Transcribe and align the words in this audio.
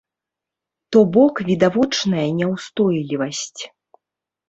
То 0.95 0.99
бок 1.17 1.43
відавочная 1.51 2.25
няўстойлівасць. 2.41 3.61